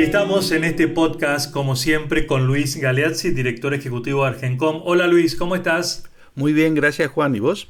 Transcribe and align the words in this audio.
estamos 0.00 0.50
en 0.52 0.64
este 0.64 0.88
podcast, 0.88 1.52
como 1.52 1.76
siempre, 1.76 2.26
con 2.26 2.46
Luis 2.46 2.76
Galeazzi, 2.76 3.30
director 3.30 3.74
ejecutivo 3.74 4.22
de 4.22 4.30
Argencom. 4.30 4.80
Hola 4.84 5.06
Luis, 5.06 5.36
¿cómo 5.36 5.54
estás? 5.54 6.08
Muy 6.34 6.52
bien, 6.52 6.74
gracias 6.74 7.10
Juan. 7.10 7.34
¿Y 7.34 7.40
vos? 7.40 7.68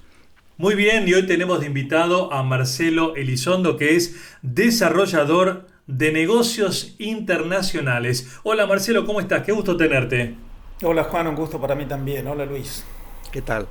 Muy 0.57 0.77
bien, 0.77 1.09
y 1.09 1.15
hoy 1.15 1.27
tenemos 1.27 1.61
de 1.61 1.67
invitado 1.67 2.33
a 2.33 2.43
Marcelo 2.45 3.17
Elizondo, 3.17 3.77
que 3.77 3.97
es 3.97 4.17
desarrollador 4.43 5.67
de 5.87 6.13
negocios 6.13 6.95
internacionales. 6.99 8.39
Hola 8.45 8.67
Marcelo, 8.67 9.05
¿cómo 9.05 9.21
estás? 9.21 9.43
Qué 9.43 9.53
gusto 9.53 9.77
tenerte. 9.77 10.37
Hola 10.83 11.05
Juan, 11.05 11.27
un 11.27 11.35
gusto 11.35 11.61
para 11.61 11.75
mí 11.75 11.87
también. 11.87 12.29
Hola 12.29 12.47
Luis. 12.47 12.85
¿Qué 13.33 13.43
tal? 13.43 13.67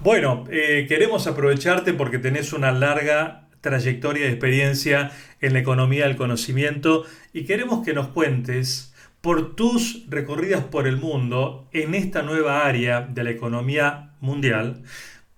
Bueno, 0.00 0.44
eh, 0.50 0.86
queremos 0.88 1.26
aprovecharte 1.26 1.92
porque 1.92 2.18
tenés 2.18 2.52
una 2.52 2.72
larga 2.72 3.47
trayectoria 3.60 4.24
de 4.24 4.30
experiencia 4.30 5.10
en 5.40 5.52
la 5.52 5.58
economía 5.60 6.06
del 6.06 6.16
conocimiento 6.16 7.04
y 7.32 7.44
queremos 7.44 7.84
que 7.84 7.94
nos 7.94 8.08
cuentes 8.08 8.94
por 9.20 9.56
tus 9.56 10.04
recorridas 10.08 10.64
por 10.64 10.86
el 10.86 10.96
mundo 10.96 11.68
en 11.72 11.94
esta 11.94 12.22
nueva 12.22 12.66
área 12.66 13.00
de 13.00 13.24
la 13.24 13.30
economía 13.30 14.10
mundial, 14.20 14.82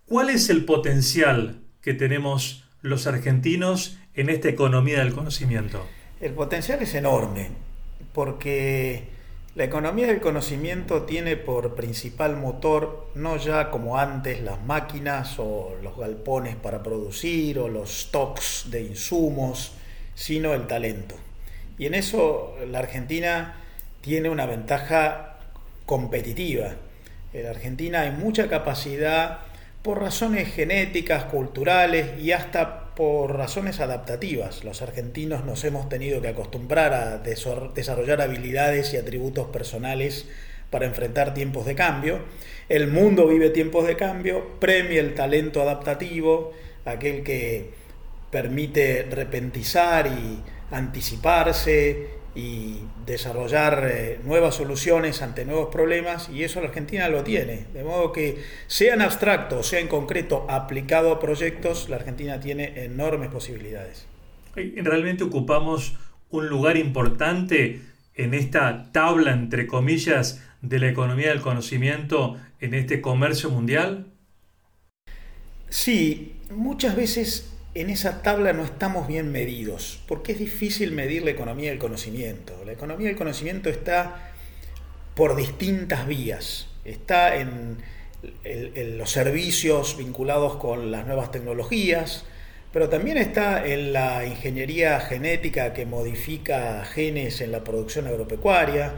¿cuál 0.06 0.30
es 0.30 0.50
el 0.50 0.64
potencial 0.64 1.60
que 1.80 1.94
tenemos 1.94 2.64
los 2.82 3.06
argentinos 3.06 3.98
en 4.14 4.28
esta 4.28 4.48
economía 4.48 4.98
del 4.98 5.14
conocimiento? 5.14 5.86
El 6.20 6.32
potencial 6.32 6.82
es 6.82 6.94
enorme 6.94 7.48
porque 8.12 9.08
la 9.61 9.66
economía 9.66 10.06
del 10.06 10.22
conocimiento 10.22 11.03
tiene 11.03 11.36
por 11.36 11.75
principal 11.75 12.34
motor 12.39 13.11
no 13.14 13.36
ya 13.36 13.69
como 13.69 13.98
antes 13.98 14.41
las 14.41 14.58
máquinas 14.62 15.34
o 15.39 15.77
los 15.83 15.98
galpones 15.98 16.56
para 16.56 16.83
producir 16.83 17.58
o 17.58 17.69
los 17.69 18.05
stocks 18.05 18.70
de 18.70 18.80
insumos, 18.80 19.72
sino 20.14 20.55
el 20.55 20.67
talento. 20.67 21.14
Y 21.77 21.84
en 21.84 21.92
eso 21.92 22.56
la 22.70 22.78
Argentina 22.78 23.56
tiene 24.00 24.30
una 24.30 24.47
ventaja 24.47 25.36
competitiva. 25.84 26.77
En 27.34 27.45
la 27.45 27.50
Argentina 27.50 28.00
hay 28.00 28.12
mucha 28.12 28.48
capacidad 28.48 29.41
por 29.83 30.00
razones 30.00 30.55
genéticas, 30.55 31.24
culturales 31.24 32.19
y 32.19 32.33
hasta 32.33 32.80
por 32.94 33.36
razones 33.36 33.80
adaptativas. 33.80 34.64
Los 34.64 34.83
argentinos 34.83 35.44
nos 35.44 35.64
hemos 35.64 35.88
tenido 35.88 36.20
que 36.20 36.28
acostumbrar 36.28 36.92
a 36.92 37.19
desarrollar 37.19 38.20
habilidades 38.20 38.92
y 38.92 38.96
atributos 38.96 39.48
personales 39.48 40.27
para 40.70 40.86
enfrentar 40.86 41.34
tiempos 41.34 41.66
de 41.66 41.74
cambio. 41.74 42.20
El 42.68 42.88
mundo 42.88 43.27
vive 43.27 43.50
tiempos 43.50 43.86
de 43.86 43.96
cambio, 43.96 44.58
premia 44.61 45.00
el 45.00 45.14
talento 45.14 45.62
adaptativo, 45.62 46.52
aquel 46.84 47.24
que 47.24 47.70
permite 48.30 49.06
repentizar 49.11 50.06
y 50.06 50.41
anticiparse 50.70 52.19
y 52.34 52.79
desarrollar 53.07 53.89
eh, 53.91 54.20
nuevas 54.24 54.55
soluciones 54.55 55.23
ante 55.23 55.45
nuevos 55.45 55.68
problemas 55.73 56.29
y 56.29 56.45
eso 56.45 56.61
la 56.61 56.68
Argentina 56.68 57.08
lo 57.08 57.24
tiene. 57.24 57.67
De 57.74 57.83
modo 57.83 58.13
que 58.13 58.42
sea 58.67 58.95
en 58.95 59.02
abstracto 59.02 59.58
o 59.58 59.63
sea 59.63 59.80
en 59.80 59.89
concreto 59.89 60.46
aplicado 60.48 61.13
a 61.13 61.20
proyectos, 61.20 61.89
la 61.89 61.96
Argentina 61.96 62.40
tiene 62.40 62.85
enormes 62.85 63.30
posibilidades. 63.30 64.07
Realmente 64.55 65.24
ocupamos 65.24 65.96
un 66.30 66.48
lugar 66.48 66.77
importante 66.77 67.80
en 68.14 68.35
esta 68.35 68.92
tabla, 68.92 69.33
entre 69.33 69.67
comillas, 69.67 70.42
de 70.63 70.79
la 70.79 70.89
economía 70.89 71.29
del 71.29 71.40
conocimiento 71.40 72.36
en 72.61 72.74
este 72.74 73.01
comercio 73.01 73.51
mundial? 73.51 74.07
Sí, 75.69 76.35
muchas 76.51 76.96
veces 76.96 77.52
en 77.75 77.91
esa 77.91 78.23
tabla 78.23 78.53
no 78.53 78.64
estamos 78.64 79.07
bien 79.07 79.31
medidos, 79.31 80.01
porque 80.08 80.33
es 80.33 80.39
difícil 80.39 80.92
medir 80.92 81.23
la 81.23 81.31
economía 81.31 81.70
del 81.70 81.79
conocimiento. 81.79 82.55
La 82.64 82.73
economía 82.73 83.08
del 83.08 83.17
conocimiento 83.17 83.70
está 83.70 84.33
por 85.14 85.36
distintas 85.36 86.07
vías. 86.07 86.69
Está 86.85 87.36
en, 87.36 87.79
los 88.98 89.11
servicios 89.11 89.97
vinculados 89.97 90.57
con 90.57 90.91
las 90.91 91.07
nuevas 91.07 91.31
tecnologías, 91.31 92.25
pero 92.73 92.89
también 92.89 93.17
está 93.17 93.67
en 93.67 93.92
la 93.92 94.27
ingeniería 94.27 95.01
genética 95.01 95.73
que 95.73 95.87
modifica 95.87 96.85
genes 96.85 97.41
en 97.41 97.51
la 97.51 97.64
producción 97.64 98.07
agropecuaria, 98.07 98.92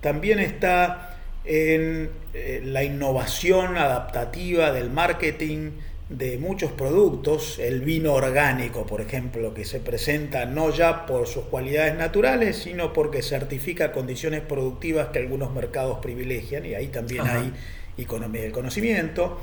también 0.00 0.38
está 0.38 1.18
en 1.44 2.10
eh, 2.34 2.62
la 2.64 2.82
innovación 2.82 3.76
adaptativa 3.76 4.72
del 4.72 4.90
marketing, 4.90 5.72
de 6.12 6.36
muchos 6.36 6.70
productos, 6.72 7.58
el 7.58 7.80
vino 7.80 8.12
orgánico, 8.12 8.84
por 8.84 9.00
ejemplo, 9.00 9.54
que 9.54 9.64
se 9.64 9.80
presenta 9.80 10.44
no 10.44 10.70
ya 10.70 11.06
por 11.06 11.26
sus 11.26 11.44
cualidades 11.44 11.96
naturales, 11.96 12.58
sino 12.58 12.92
porque 12.92 13.22
certifica 13.22 13.92
condiciones 13.92 14.42
productivas 14.42 15.08
que 15.08 15.20
algunos 15.20 15.52
mercados 15.54 15.98
privilegian, 16.00 16.66
y 16.66 16.74
ahí 16.74 16.88
también 16.88 17.26
hay 17.26 17.52
economía 17.96 18.42
del 18.42 18.52
conocimiento. 18.52 19.40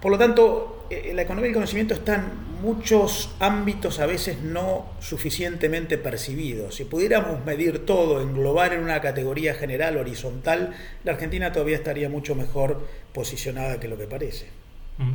Por 0.00 0.10
lo 0.10 0.18
tanto, 0.18 0.86
eh, 0.90 1.12
la 1.14 1.22
economía 1.22 1.48
del 1.48 1.54
conocimiento 1.54 1.94
está 1.94 2.14
en 2.14 2.54
muchos 2.62 3.34
ámbitos 3.40 4.00
a 4.00 4.06
veces 4.06 4.40
no 4.40 4.86
suficientemente 5.00 5.98
percibidos. 5.98 6.76
Si 6.76 6.84
pudiéramos 6.84 7.44
medir 7.44 7.84
todo, 7.84 8.22
englobar 8.22 8.72
en 8.72 8.80
una 8.80 9.02
categoría 9.02 9.54
general 9.54 9.98
horizontal, 9.98 10.74
la 11.04 11.12
Argentina 11.12 11.52
todavía 11.52 11.76
estaría 11.76 12.08
mucho 12.08 12.34
mejor 12.34 12.86
posicionada 13.12 13.80
que 13.80 13.88
lo 13.88 13.98
que 13.98 14.06
parece. 14.06 14.63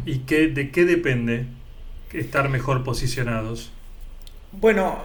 ¿Y 0.05 0.19
qué, 0.19 0.47
de 0.47 0.71
qué 0.71 0.85
depende 0.85 1.45
estar 2.13 2.49
mejor 2.49 2.83
posicionados? 2.83 3.71
Bueno, 4.51 4.97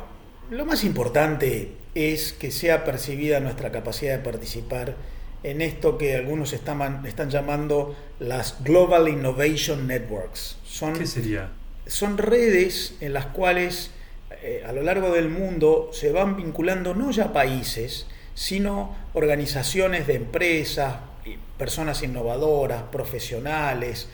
lo 0.50 0.64
más 0.66 0.84
importante 0.84 1.72
es 1.94 2.32
que 2.32 2.50
sea 2.50 2.84
percibida 2.84 3.40
nuestra 3.40 3.70
capacidad 3.70 4.16
de 4.16 4.24
participar 4.24 4.96
en 5.42 5.60
esto 5.60 5.98
que 5.98 6.16
algunos 6.16 6.52
están, 6.52 7.04
están 7.06 7.30
llamando 7.30 7.94
las 8.18 8.64
Global 8.64 9.08
Innovation 9.08 9.86
Networks. 9.86 10.58
Son, 10.64 10.94
¿Qué 10.94 11.06
sería? 11.06 11.50
Son 11.86 12.18
redes 12.18 12.96
en 13.00 13.12
las 13.12 13.26
cuales 13.26 13.90
eh, 14.42 14.64
a 14.66 14.72
lo 14.72 14.82
largo 14.82 15.12
del 15.12 15.28
mundo 15.28 15.90
se 15.92 16.10
van 16.10 16.36
vinculando 16.36 16.94
no 16.94 17.10
ya 17.10 17.32
países, 17.32 18.06
sino 18.34 18.96
organizaciones 19.12 20.06
de 20.06 20.14
empresas, 20.14 20.96
personas 21.58 22.02
innovadoras, 22.02 22.82
profesionales, 22.84 24.08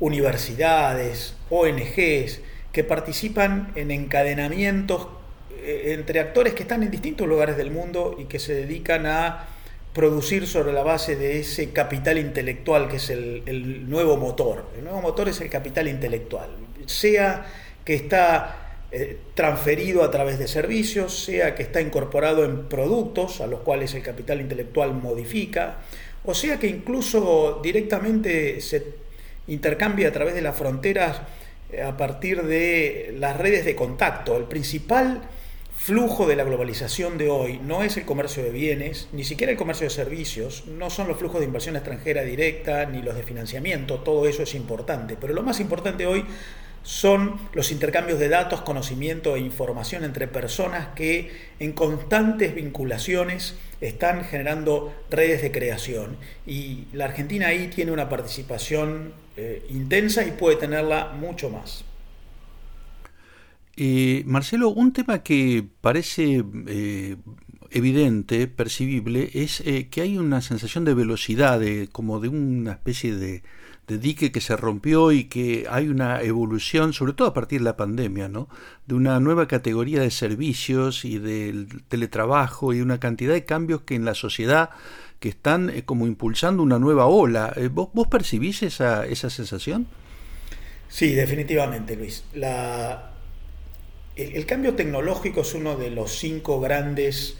universidades, 0.00 1.34
ONGs, 1.50 2.40
que 2.72 2.84
participan 2.84 3.72
en 3.74 3.90
encadenamientos 3.90 5.08
eh, 5.62 5.94
entre 5.98 6.20
actores 6.20 6.54
que 6.54 6.62
están 6.62 6.82
en 6.82 6.90
distintos 6.90 7.28
lugares 7.28 7.56
del 7.56 7.70
mundo 7.70 8.16
y 8.18 8.24
que 8.24 8.38
se 8.38 8.54
dedican 8.54 9.06
a 9.06 9.46
producir 9.92 10.46
sobre 10.46 10.72
la 10.72 10.82
base 10.82 11.16
de 11.16 11.40
ese 11.40 11.70
capital 11.70 12.18
intelectual 12.18 12.88
que 12.88 12.96
es 12.96 13.10
el, 13.10 13.88
nuevo 13.88 14.16
motor. 14.16 14.66
El 14.76 14.84
nuevo 14.84 15.02
motor 15.02 15.28
es 15.28 15.40
el 15.40 15.50
capital 15.50 15.88
intelectual, 15.88 16.48
sea 16.86 17.46
que 17.84 17.94
está 17.94 18.76
eh, 18.92 19.18
transferido 19.34 20.04
a 20.04 20.10
través 20.10 20.38
de 20.38 20.46
servicios, 20.46 21.24
sea 21.24 21.54
que 21.54 21.62
está 21.64 21.80
incorporado 21.80 22.44
en 22.44 22.68
productos 22.68 23.40
a 23.40 23.46
los 23.46 23.60
cuales 23.60 23.94
el 23.94 24.02
capital 24.02 24.40
intelectual 24.40 24.94
modifica, 24.94 25.78
o 26.24 26.34
sea 26.34 26.58
que 26.58 26.68
incluso 26.68 27.60
directamente 27.62 28.60
se 28.60 28.99
intercambia 29.50 30.08
a 30.08 30.12
través 30.12 30.34
de 30.34 30.42
las 30.42 30.56
fronteras 30.56 31.20
eh, 31.72 31.82
a 31.82 31.96
partir 31.96 32.42
de 32.42 33.14
las 33.18 33.36
redes 33.36 33.64
de 33.64 33.76
contacto. 33.76 34.36
El 34.36 34.44
principal 34.44 35.20
flujo 35.76 36.26
de 36.26 36.36
la 36.36 36.44
globalización 36.44 37.18
de 37.18 37.30
hoy 37.30 37.58
no 37.58 37.82
es 37.82 37.96
el 37.96 38.04
comercio 38.04 38.42
de 38.42 38.50
bienes, 38.50 39.08
ni 39.12 39.24
siquiera 39.24 39.50
el 39.50 39.58
comercio 39.58 39.84
de 39.84 39.90
servicios, 39.90 40.66
no 40.66 40.90
son 40.90 41.08
los 41.08 41.16
flujos 41.16 41.40
de 41.40 41.46
inversión 41.46 41.74
extranjera 41.74 42.22
directa, 42.22 42.84
ni 42.84 43.00
los 43.00 43.14
de 43.14 43.22
financiamiento, 43.22 44.00
todo 44.00 44.28
eso 44.28 44.42
es 44.42 44.54
importante, 44.54 45.16
pero 45.18 45.32
lo 45.32 45.42
más 45.42 45.58
importante 45.58 46.06
hoy 46.06 46.24
son 46.82 47.38
los 47.52 47.72
intercambios 47.72 48.18
de 48.18 48.28
datos, 48.28 48.62
conocimiento 48.62 49.36
e 49.36 49.40
información 49.40 50.04
entre 50.04 50.26
personas 50.26 50.88
que 50.94 51.30
en 51.58 51.72
constantes 51.72 52.54
vinculaciones 52.54 53.56
están 53.80 54.24
generando 54.24 54.92
redes 55.10 55.42
de 55.42 55.52
creación. 55.52 56.16
Y 56.46 56.84
la 56.92 57.06
Argentina 57.06 57.48
ahí 57.48 57.68
tiene 57.68 57.92
una 57.92 58.08
participación 58.08 59.12
eh, 59.36 59.64
intensa 59.70 60.24
y 60.24 60.32
puede 60.32 60.56
tenerla 60.56 61.12
mucho 61.12 61.50
más. 61.50 61.84
Eh, 63.76 64.22
Marcelo, 64.26 64.70
un 64.70 64.92
tema 64.92 65.22
que 65.22 65.64
parece 65.80 66.44
eh, 66.66 67.16
evidente, 67.70 68.46
percibible, 68.48 69.30
es 69.32 69.62
que 69.90 70.00
hay 70.00 70.18
una 70.18 70.42
sensación 70.42 70.84
de 70.84 70.94
velocidad, 70.94 71.60
como 71.92 72.20
de 72.20 72.28
una 72.28 72.72
especie 72.72 73.14
de, 73.14 73.42
de 73.90 73.98
dique 73.98 74.30
que 74.30 74.40
se 74.40 74.56
rompió 74.56 75.10
y 75.10 75.24
que 75.24 75.66
hay 75.68 75.88
una 75.88 76.22
evolución, 76.22 76.92
sobre 76.92 77.12
todo 77.12 77.26
a 77.26 77.34
partir 77.34 77.58
de 77.58 77.64
la 77.64 77.76
pandemia, 77.76 78.28
¿no? 78.28 78.48
de 78.86 78.94
una 78.94 79.18
nueva 79.18 79.48
categoría 79.48 80.00
de 80.00 80.12
servicios 80.12 81.04
y 81.04 81.18
del 81.18 81.82
teletrabajo 81.88 82.72
y 82.72 82.80
una 82.82 83.00
cantidad 83.00 83.32
de 83.32 83.44
cambios 83.44 83.82
que 83.82 83.96
en 83.96 84.04
la 84.04 84.14
sociedad 84.14 84.70
que 85.18 85.28
están 85.28 85.70
eh, 85.70 85.82
como 85.84 86.06
impulsando 86.06 86.62
una 86.62 86.78
nueva 86.78 87.06
ola. 87.06 87.52
Eh, 87.56 87.68
¿Vos, 87.68 87.90
percibís 88.08 88.62
esa, 88.62 89.06
esa 89.06 89.28
sensación? 89.28 89.88
Sí, 90.88 91.14
definitivamente, 91.14 91.96
Luis. 91.96 92.24
El, 94.16 94.46
cambio 94.46 94.74
tecnológico 94.74 95.40
es 95.40 95.54
uno 95.54 95.76
de 95.76 95.90
los 95.90 96.16
cinco 96.16 96.60
grandes 96.60 97.38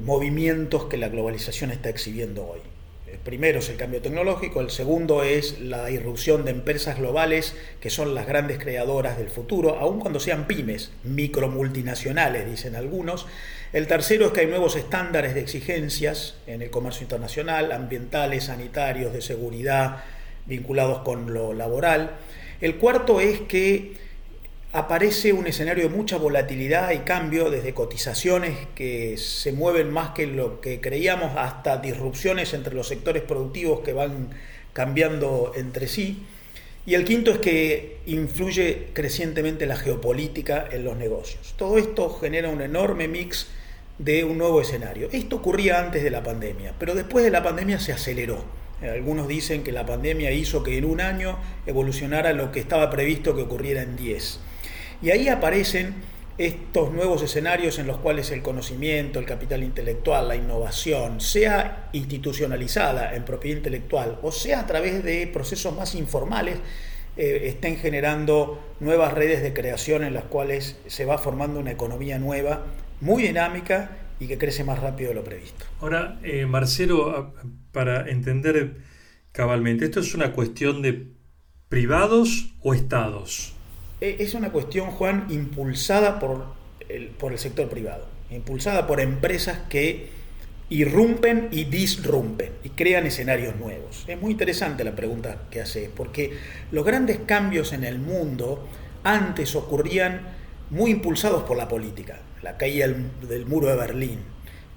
movimientos 0.00 0.84
que 0.86 0.96
la 0.96 1.10
globalización 1.10 1.70
está 1.70 1.90
exhibiendo 1.90 2.46
hoy. 2.46 2.60
El 3.10 3.18
primero 3.18 3.58
es 3.58 3.68
el 3.68 3.76
cambio 3.76 4.00
tecnológico, 4.00 4.60
el 4.60 4.70
segundo 4.70 5.24
es 5.24 5.58
la 5.58 5.90
irrupción 5.90 6.44
de 6.44 6.52
empresas 6.52 6.98
globales 6.98 7.56
que 7.80 7.90
son 7.90 8.14
las 8.14 8.26
grandes 8.26 8.58
creadoras 8.58 9.18
del 9.18 9.30
futuro, 9.30 9.78
aun 9.80 9.98
cuando 9.98 10.20
sean 10.20 10.46
pymes, 10.46 10.92
micromultinacionales, 11.02 12.48
dicen 12.48 12.76
algunos. 12.76 13.26
El 13.72 13.88
tercero 13.88 14.26
es 14.26 14.32
que 14.32 14.40
hay 14.40 14.46
nuevos 14.46 14.76
estándares 14.76 15.34
de 15.34 15.40
exigencias 15.40 16.36
en 16.46 16.62
el 16.62 16.70
comercio 16.70 17.02
internacional, 17.02 17.72
ambientales, 17.72 18.44
sanitarios, 18.44 19.12
de 19.12 19.22
seguridad, 19.22 20.04
vinculados 20.46 21.00
con 21.00 21.34
lo 21.34 21.52
laboral. 21.52 22.12
El 22.60 22.76
cuarto 22.76 23.20
es 23.20 23.40
que 23.40 23.94
aparece 24.72 25.32
un 25.32 25.46
escenario 25.46 25.88
de 25.88 25.94
mucha 25.94 26.16
volatilidad 26.16 26.92
y 26.92 26.98
cambio, 26.98 27.50
desde 27.50 27.74
cotizaciones 27.74 28.56
que 28.74 29.16
se 29.16 29.52
mueven 29.52 29.90
más 29.90 30.10
que 30.10 30.26
lo 30.26 30.60
que 30.60 30.80
creíamos, 30.80 31.36
hasta 31.36 31.78
disrupciones 31.78 32.54
entre 32.54 32.74
los 32.74 32.88
sectores 32.88 33.22
productivos 33.22 33.80
que 33.80 33.92
van 33.92 34.30
cambiando 34.72 35.52
entre 35.56 35.88
sí. 35.88 36.24
Y 36.86 36.94
el 36.94 37.04
quinto 37.04 37.30
es 37.30 37.38
que 37.38 37.98
influye 38.06 38.88
crecientemente 38.92 39.66
la 39.66 39.76
geopolítica 39.76 40.66
en 40.70 40.84
los 40.84 40.96
negocios. 40.96 41.54
Todo 41.56 41.76
esto 41.76 42.08
genera 42.10 42.48
un 42.48 42.62
enorme 42.62 43.06
mix 43.06 43.48
de 43.98 44.24
un 44.24 44.38
nuevo 44.38 44.62
escenario. 44.62 45.08
Esto 45.12 45.36
ocurría 45.36 45.78
antes 45.78 46.02
de 46.02 46.10
la 46.10 46.22
pandemia, 46.22 46.74
pero 46.78 46.94
después 46.94 47.24
de 47.24 47.30
la 47.30 47.42
pandemia 47.42 47.78
se 47.80 47.92
aceleró. 47.92 48.44
Algunos 48.80 49.28
dicen 49.28 49.62
que 49.62 49.72
la 49.72 49.84
pandemia 49.84 50.32
hizo 50.32 50.62
que 50.62 50.78
en 50.78 50.86
un 50.86 51.02
año 51.02 51.38
evolucionara 51.66 52.32
lo 52.32 52.50
que 52.50 52.60
estaba 52.60 52.88
previsto 52.88 53.36
que 53.36 53.42
ocurriera 53.42 53.82
en 53.82 53.96
10. 53.96 54.40
Y 55.02 55.10
ahí 55.10 55.28
aparecen 55.28 55.94
estos 56.40 56.90
nuevos 56.90 57.22
escenarios 57.22 57.78
en 57.78 57.86
los 57.86 57.98
cuales 57.98 58.30
el 58.30 58.40
conocimiento, 58.40 59.18
el 59.18 59.26
capital 59.26 59.62
intelectual, 59.62 60.28
la 60.28 60.36
innovación, 60.36 61.20
sea 61.20 61.90
institucionalizada 61.92 63.14
en 63.14 63.26
propiedad 63.26 63.58
intelectual 63.58 64.18
o 64.22 64.32
sea 64.32 64.60
a 64.60 64.66
través 64.66 65.04
de 65.04 65.26
procesos 65.26 65.76
más 65.76 65.94
informales, 65.94 66.56
eh, 67.18 67.42
estén 67.44 67.76
generando 67.76 68.58
nuevas 68.80 69.12
redes 69.12 69.42
de 69.42 69.52
creación 69.52 70.02
en 70.02 70.14
las 70.14 70.24
cuales 70.24 70.78
se 70.86 71.04
va 71.04 71.18
formando 71.18 71.60
una 71.60 71.72
economía 71.72 72.18
nueva, 72.18 72.64
muy 73.02 73.22
dinámica 73.22 73.98
y 74.18 74.26
que 74.26 74.38
crece 74.38 74.64
más 74.64 74.78
rápido 74.78 75.10
de 75.10 75.16
lo 75.16 75.24
previsto. 75.24 75.66
Ahora, 75.80 76.18
eh, 76.22 76.46
Marcelo, 76.46 77.34
para 77.72 78.08
entender 78.08 78.76
cabalmente, 79.32 79.84
¿esto 79.84 80.00
es 80.00 80.14
una 80.14 80.32
cuestión 80.32 80.80
de 80.80 81.06
privados 81.68 82.54
o 82.62 82.72
estados? 82.72 83.54
E, 84.00 84.16
es 84.20 84.34
una 84.34 84.50
cuestión, 84.50 84.90
Juan, 84.90 85.26
impulsada 85.30 86.18
por 86.18 86.44
el, 86.88 87.08
por 87.08 87.32
el 87.32 87.38
sector 87.38 87.68
privado, 87.68 88.06
impulsada 88.30 88.86
por 88.86 89.00
empresas 89.00 89.58
que 89.68 90.20
irrumpen 90.70 91.48
y 91.50 91.64
disrumpen 91.64 92.52
y 92.62 92.70
crean 92.70 93.04
escenarios 93.04 93.56
nuevos. 93.56 94.04
Es 94.06 94.20
muy 94.20 94.30
interesante 94.30 94.84
la 94.84 94.94
pregunta 94.94 95.42
que 95.50 95.60
hace, 95.60 95.90
porque 95.94 96.32
los 96.70 96.84
grandes 96.84 97.18
cambios 97.26 97.72
en 97.72 97.84
el 97.84 97.98
mundo 97.98 98.66
antes 99.02 99.54
ocurrían 99.56 100.22
muy 100.70 100.92
impulsados 100.92 101.42
por 101.42 101.56
la 101.56 101.68
política, 101.68 102.20
la 102.42 102.56
caída 102.56 102.86
del, 102.86 103.46
muro 103.46 103.66
de 103.66 103.76
Berlín, 103.76 104.20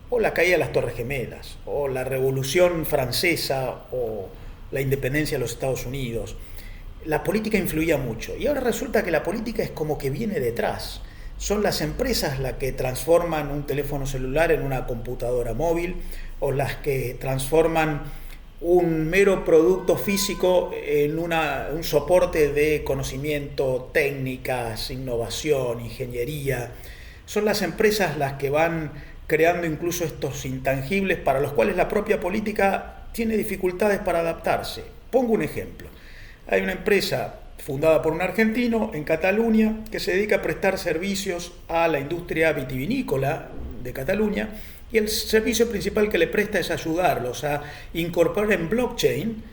o 0.10 0.20
la 0.20 0.34
caída 0.34 0.54
de 0.54 0.58
las 0.60 0.72
Torres 0.72 0.96
Gemelas, 0.96 1.58
o 1.66 1.88
la 1.88 2.04
Revolución 2.04 2.86
Francesa, 2.86 3.84
o 3.92 4.30
la 4.72 4.82
independencia 4.82 5.38
de 5.38 5.42
los 5.42 5.52
Estados 5.52 5.86
Unidos 5.86 6.36
la 7.06 7.24
política 7.24 7.58
influía 7.58 7.98
mucho. 7.98 8.36
Y 8.38 8.48
ahora 8.48 8.62
resulta 8.62 9.04
que 9.04 9.12
la 9.12 9.24
política 9.24 9.64
es 9.64 9.72
como 9.72 9.98
que 9.98 10.10
viene 10.10 10.40
detrás. 10.40 11.02
Son 11.38 11.64
las 11.64 11.82
empresas 11.82 12.40
las 12.40 12.54
que 12.54 12.72
transforman 12.72 13.52
un 13.52 13.66
teléfono 13.66 14.06
celular 14.06 14.52
en 14.52 14.62
una 14.62 14.86
computadora 14.86 15.54
móvil 15.54 15.96
o 16.40 16.52
las 16.52 16.76
que 16.76 17.18
transforman 17.20 18.04
un 18.62 19.10
mero 19.10 19.44
producto 19.44 19.98
físico 19.98 20.72
en 20.74 21.20
una, 21.20 21.68
un 21.74 21.84
soporte 21.84 22.54
de 22.54 22.84
conocimiento, 22.86 23.90
técnicas, 23.94 24.90
innovación, 24.90 25.82
ingeniería. 25.82 26.72
Son 27.26 27.44
las 27.44 27.62
empresas 27.62 28.18
las 28.18 28.34
que 28.34 28.50
van 28.50 28.92
creando 29.28 29.68
incluso 29.68 30.06
estos 30.06 30.46
intangibles 30.46 31.18
para 31.18 31.42
los 31.42 31.52
cuales 31.52 31.76
la 31.76 31.90
propia 31.90 32.22
política 32.22 33.08
tiene 33.12 33.36
dificultades 33.36 34.00
para 34.00 34.20
adaptarse. 34.20 34.84
Pongo 35.12 35.34
un 35.34 35.42
ejemplo. 35.42 35.90
Hay 36.48 36.62
una 36.62 36.74
empresa 36.74 37.40
fundada 37.58 38.02
por 38.02 38.14
un 38.14 38.22
argentino 38.22 38.92
en 38.94 39.06
Cataluña 39.06 39.84
que 39.90 40.00
se 40.00 40.14
dedica 40.14 40.38
a 40.38 40.42
prestar 40.42 40.78
servicios 40.78 41.54
a 41.70 41.88
la 41.88 42.00
industria 42.00 42.52
vitivinícola 42.52 43.50
de 43.82 43.94
Cataluña 43.94 44.50
y 44.92 44.98
el 44.98 45.08
servicio 45.08 45.70
principal 45.70 46.10
que 46.10 46.18
le 46.18 46.28
presta 46.28 46.60
es 46.60 46.70
ayudarlos 46.70 47.44
a 47.46 47.64
incorporar 47.94 48.52
en 48.52 48.70
blockchain 48.70 49.44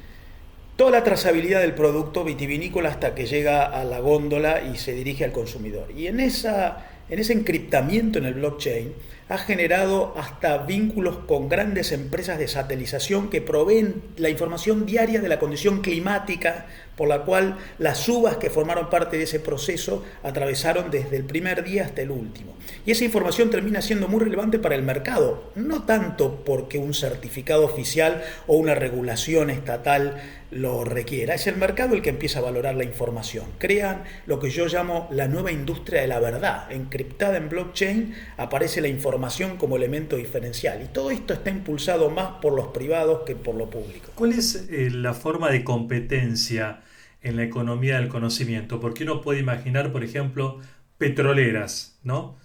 toda 0.76 0.90
la 0.90 1.04
trazabilidad 1.04 1.60
del 1.60 1.75
producto 1.75 2.25
vitivinícola 2.25 2.88
hasta 2.88 3.14
que 3.14 3.26
llega 3.26 3.66
a 3.66 3.84
la 3.84 4.00
góndola 4.00 4.62
y 4.62 4.76
se 4.76 4.92
dirige 4.92 5.25
al 5.25 5.32
consumidor. 5.32 5.92
Y 5.96 6.08
en, 6.08 6.20
esa, 6.20 6.87
en 7.08 7.19
ese 7.19 7.34
encriptamiento 7.34 8.19
en 8.19 8.25
el 8.25 8.34
blockchain, 8.34 8.92
ha 9.30 9.38
generado 9.38 10.12
hasta 10.18 10.58
vínculos 10.58 11.18
con 11.28 11.48
grandes 11.48 11.92
empresas 11.92 12.36
de 12.36 12.48
satelización 12.48 13.30
que 13.30 13.40
proveen 13.40 14.02
la 14.16 14.28
información 14.28 14.86
diaria 14.86 15.20
de 15.20 15.28
la 15.28 15.38
condición 15.38 15.82
climática 15.82 16.66
por 16.96 17.08
la 17.08 17.22
cual 17.22 17.56
las 17.78 18.06
uvas 18.08 18.36
que 18.38 18.50
formaron 18.50 18.90
parte 18.90 19.16
de 19.16 19.22
ese 19.22 19.38
proceso 19.38 20.04
atravesaron 20.25 20.90
desde 20.90 21.16
el 21.16 21.25
primer 21.25 21.62
día 21.62 21.84
hasta 21.84 22.02
el 22.02 22.10
último. 22.10 22.56
Y 22.84 22.90
esa 22.90 23.04
información 23.04 23.50
termina 23.50 23.80
siendo 23.82 24.08
muy 24.08 24.20
relevante 24.20 24.58
para 24.58 24.75
el 24.75 24.82
mercado, 24.82 25.52
no 25.54 25.84
tanto 25.84 26.44
porque 26.44 26.78
un 26.78 26.92
certificado 26.92 27.64
oficial 27.64 28.22
o 28.49 28.56
una 28.56 28.75
regulación 28.75 29.49
estatal 29.49 30.20
lo 30.50 30.84
requiera. 30.84 31.34
Es 31.34 31.46
el 31.46 31.56
mercado 31.56 31.94
el 31.94 32.02
que 32.02 32.10
empieza 32.10 32.40
a 32.40 32.42
valorar 32.42 32.75
la 32.75 32.84
información. 32.84 33.46
Crean 33.58 34.02
lo 34.26 34.40
que 34.40 34.50
yo 34.50 34.66
llamo 34.66 35.08
la 35.12 35.28
nueva 35.28 35.52
industria 35.52 36.00
de 36.00 36.08
la 36.08 36.18
verdad. 36.18 36.70
Encriptada 36.70 37.37
en 37.37 37.49
blockchain 37.49 38.14
aparece 38.37 38.80
la 38.80 38.88
información 38.88 39.19
como 39.58 39.76
elemento 39.76 40.16
diferencial. 40.16 40.82
Y 40.82 40.86
todo 40.86 41.10
esto 41.10 41.34
está 41.34 41.50
impulsado 41.50 42.10
más 42.10 42.40
por 42.40 42.54
los 42.54 42.68
privados 42.68 43.22
que 43.24 43.36
por 43.36 43.54
lo 43.54 43.68
público. 43.68 44.10
¿Cuál 44.14 44.32
es 44.32 44.66
eh, 44.70 44.90
la 44.90 45.14
forma 45.14 45.50
de 45.50 45.62
competencia 45.62 46.80
en 47.22 47.36
la 47.36 47.44
economía 47.44 47.96
del 47.98 48.08
conocimiento? 48.08 48.80
Porque 48.80 49.04
uno 49.04 49.20
puede 49.20 49.40
imaginar, 49.40 49.92
por 49.92 50.04
ejemplo, 50.04 50.60
petroleras, 50.98 51.98
¿no? 52.02 52.36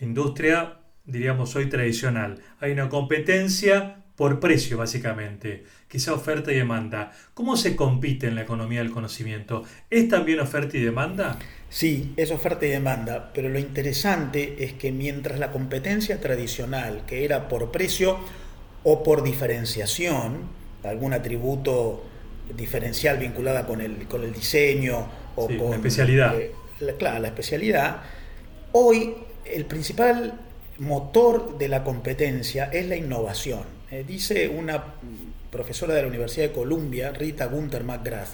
Industria, 0.00 0.80
diríamos 1.04 1.54
hoy 1.56 1.68
tradicional. 1.68 2.40
Hay 2.60 2.72
una 2.72 2.88
competencia 2.88 4.03
por 4.16 4.38
precio, 4.38 4.78
básicamente, 4.78 5.64
quizá 5.88 6.14
oferta 6.14 6.52
y 6.52 6.56
demanda. 6.56 7.12
¿Cómo 7.34 7.56
se 7.56 7.74
compite 7.74 8.28
en 8.28 8.36
la 8.36 8.42
economía 8.42 8.80
del 8.80 8.92
conocimiento? 8.92 9.64
¿Es 9.90 10.08
también 10.08 10.40
oferta 10.40 10.76
y 10.76 10.80
demanda? 10.80 11.38
Sí, 11.68 12.14
es 12.16 12.30
oferta 12.30 12.66
y 12.66 12.70
demanda, 12.70 13.32
pero 13.34 13.48
lo 13.48 13.58
interesante 13.58 14.62
es 14.64 14.74
que 14.74 14.92
mientras 14.92 15.40
la 15.40 15.50
competencia 15.50 16.20
tradicional, 16.20 17.02
que 17.06 17.24
era 17.24 17.48
por 17.48 17.72
precio 17.72 18.18
o 18.84 19.02
por 19.02 19.24
diferenciación, 19.24 20.42
algún 20.84 21.12
atributo 21.12 22.04
diferencial 22.56 23.18
vinculada 23.18 23.66
con 23.66 23.80
el, 23.80 24.06
con 24.06 24.22
el 24.22 24.32
diseño 24.32 25.08
o 25.34 25.46
con 25.46 25.70
la 25.70 25.76
especialidad. 25.76 26.38
Eh, 26.38 26.52
claro, 26.98 27.18
la 27.20 27.28
especialidad, 27.28 28.02
hoy 28.72 29.14
el 29.44 29.64
principal 29.64 30.40
motor 30.78 31.58
de 31.58 31.68
la 31.68 31.82
competencia 31.82 32.66
es 32.66 32.86
la 32.86 32.96
innovación. 32.96 33.62
Eh, 33.94 34.02
dice 34.02 34.48
una 34.48 34.94
profesora 35.52 35.94
de 35.94 36.02
la 36.02 36.08
Universidad 36.08 36.48
de 36.48 36.52
Columbia, 36.52 37.12
Rita 37.12 37.46
Gunther 37.46 37.84
McGrath, 37.84 38.30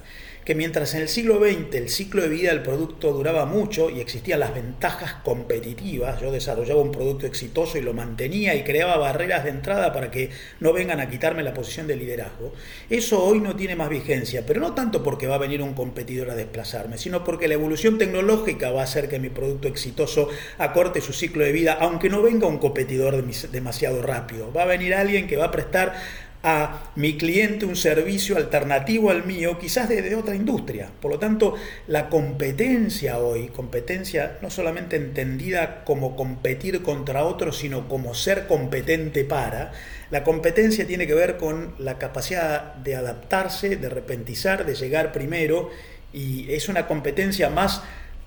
que 0.50 0.56
mientras 0.56 0.96
en 0.96 1.02
el 1.02 1.08
siglo 1.08 1.38
XX 1.38 1.76
el 1.76 1.88
ciclo 1.88 2.22
de 2.22 2.28
vida 2.28 2.50
del 2.50 2.64
producto 2.64 3.12
duraba 3.12 3.46
mucho 3.46 3.88
y 3.88 4.00
existían 4.00 4.40
las 4.40 4.52
ventajas 4.52 5.14
competitivas, 5.22 6.20
yo 6.20 6.32
desarrollaba 6.32 6.82
un 6.82 6.90
producto 6.90 7.24
exitoso 7.24 7.78
y 7.78 7.82
lo 7.82 7.94
mantenía 7.94 8.56
y 8.56 8.64
creaba 8.64 8.96
barreras 8.96 9.44
de 9.44 9.50
entrada 9.50 9.92
para 9.92 10.10
que 10.10 10.30
no 10.58 10.72
vengan 10.72 10.98
a 10.98 11.08
quitarme 11.08 11.44
la 11.44 11.54
posición 11.54 11.86
de 11.86 11.94
liderazgo, 11.94 12.52
eso 12.88 13.22
hoy 13.22 13.38
no 13.38 13.54
tiene 13.54 13.76
más 13.76 13.90
vigencia, 13.90 14.44
pero 14.44 14.60
no 14.60 14.74
tanto 14.74 15.04
porque 15.04 15.28
va 15.28 15.36
a 15.36 15.38
venir 15.38 15.62
un 15.62 15.74
competidor 15.74 16.30
a 16.30 16.34
desplazarme, 16.34 16.98
sino 16.98 17.22
porque 17.22 17.46
la 17.46 17.54
evolución 17.54 17.96
tecnológica 17.96 18.72
va 18.72 18.80
a 18.80 18.84
hacer 18.86 19.08
que 19.08 19.20
mi 19.20 19.28
producto 19.28 19.68
exitoso 19.68 20.30
acorte 20.58 21.00
su 21.00 21.12
ciclo 21.12 21.44
de 21.44 21.52
vida, 21.52 21.78
aunque 21.78 22.08
no 22.08 22.22
venga 22.22 22.48
un 22.48 22.58
competidor 22.58 23.24
demasiado 23.52 24.02
rápido. 24.02 24.52
Va 24.52 24.64
a 24.64 24.66
venir 24.66 24.94
alguien 24.94 25.28
que 25.28 25.36
va 25.36 25.44
a 25.44 25.50
prestar 25.52 25.94
a 26.42 26.90
mi 26.96 27.18
cliente 27.18 27.66
un 27.66 27.76
servicio 27.76 28.36
alternativo 28.36 29.10
al 29.10 29.26
mío, 29.26 29.58
quizás 29.58 29.88
desde 29.88 30.14
otra 30.14 30.34
industria. 30.34 30.90
Por 31.00 31.12
lo 31.12 31.18
tanto, 31.18 31.54
la 31.86 32.08
competencia 32.08 33.18
hoy, 33.18 33.48
competencia 33.48 34.38
no 34.40 34.50
solamente 34.50 34.96
entendida 34.96 35.84
como 35.84 36.16
competir 36.16 36.82
contra 36.82 37.24
otros, 37.24 37.58
sino 37.58 37.88
como 37.88 38.14
ser 38.14 38.46
competente 38.46 39.24
para, 39.24 39.72
la 40.10 40.24
competencia 40.24 40.86
tiene 40.86 41.06
que 41.06 41.14
ver 41.14 41.36
con 41.36 41.74
la 41.78 41.98
capacidad 41.98 42.74
de 42.74 42.96
adaptarse, 42.96 43.76
de 43.76 43.88
repentizar, 43.88 44.64
de 44.64 44.74
llegar 44.74 45.12
primero, 45.12 45.70
y 46.12 46.50
es 46.52 46.68
una 46.68 46.86
competencia 46.86 47.50
más 47.50 47.82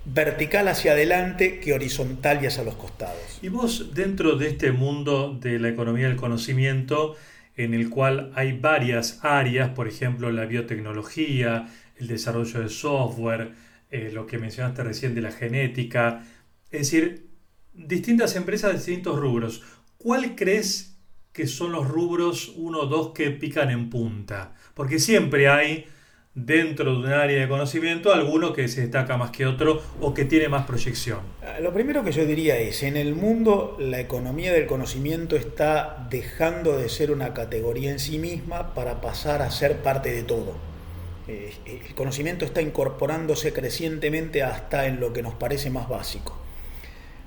vertical 0.05 0.67
hacia 0.67 0.91
adelante 0.91 1.59
que 1.59 1.73
horizontal 1.73 2.43
y 2.43 2.47
hacia 2.47 2.63
los 2.63 2.75
costados. 2.75 3.39
Y 3.41 3.49
vos, 3.49 3.93
dentro 3.93 4.35
de 4.35 4.49
este 4.49 4.71
mundo 4.71 5.37
de 5.39 5.59
la 5.59 5.69
economía 5.69 6.07
del 6.07 6.17
conocimiento, 6.17 7.15
en 7.55 7.73
el 7.73 7.89
cual 7.89 8.31
hay 8.35 8.57
varias 8.57 9.19
áreas, 9.23 9.69
por 9.69 9.87
ejemplo, 9.87 10.31
la 10.31 10.45
biotecnología, 10.45 11.67
el 11.97 12.07
desarrollo 12.07 12.59
de 12.61 12.69
software, 12.69 13.53
eh, 13.91 14.11
lo 14.11 14.25
que 14.25 14.39
mencionaste 14.39 14.83
recién 14.83 15.13
de 15.13 15.21
la 15.21 15.31
genética, 15.31 16.25
es 16.71 16.79
decir, 16.91 17.27
distintas 17.73 18.35
empresas 18.35 18.71
de 18.71 18.77
distintos 18.77 19.19
rubros. 19.19 19.61
¿Cuál 19.97 20.35
crees 20.35 20.97
que 21.31 21.47
son 21.47 21.71
los 21.71 21.87
rubros 21.87 22.53
uno 22.55 22.81
o 22.81 22.85
dos 22.87 23.11
que 23.13 23.29
pican 23.31 23.69
en 23.69 23.89
punta? 23.89 24.55
Porque 24.73 24.99
siempre 24.99 25.47
hay 25.47 25.85
dentro 26.35 26.91
de 26.91 26.97
un 26.97 27.13
área 27.13 27.41
de 27.41 27.47
conocimiento 27.47 28.11
alguno 28.11 28.53
que 28.53 28.67
se 28.67 28.81
destaca 28.81 29.17
más 29.17 29.29
que 29.29 29.45
otro 29.45 29.83
o 30.01 30.13
que 30.13 30.25
tiene 30.25 30.49
más 30.49 30.65
proyección? 30.65 31.19
Ah, 31.43 31.59
lo 31.59 31.73
primero 31.73 32.03
que 32.03 32.11
yo 32.11 32.25
diría 32.25 32.57
es, 32.57 32.83
en 32.83 32.97
el 32.97 33.13
mundo 33.13 33.77
la 33.79 33.99
economía 33.99 34.51
del 34.51 34.65
conocimiento 34.65 35.35
está 35.35 36.07
dejando 36.09 36.77
de 36.77 36.89
ser 36.89 37.11
una 37.11 37.33
categoría 37.33 37.91
en 37.91 37.99
sí 37.99 38.17
misma 38.17 38.73
para 38.73 38.99
pasar 39.01 39.41
a 39.41 39.51
ser 39.51 39.77
parte 39.77 40.11
de 40.11 40.23
todo. 40.23 40.55
El 41.25 41.95
conocimiento 41.95 42.43
está 42.43 42.61
incorporándose 42.61 43.53
crecientemente 43.53 44.43
hasta 44.43 44.87
en 44.87 44.99
lo 44.99 45.13
que 45.13 45.21
nos 45.21 45.33
parece 45.33 45.69
más 45.69 45.87
básico. 45.87 46.37